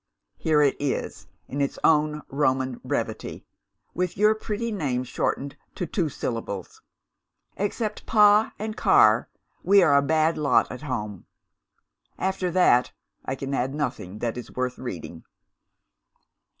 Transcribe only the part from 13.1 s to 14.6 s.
I can add nothing that is